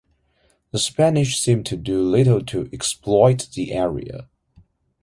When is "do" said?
1.77-2.01